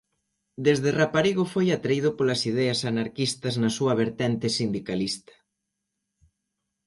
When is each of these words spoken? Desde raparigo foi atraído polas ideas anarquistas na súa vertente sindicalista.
Desde 0.65 0.89
raparigo 1.01 1.43
foi 1.53 1.67
atraído 1.71 2.09
polas 2.17 2.41
ideas 2.51 2.79
anarquistas 2.91 3.55
na 3.61 3.69
súa 3.77 3.93
vertente 4.03 4.47
sindicalista. 4.57 5.33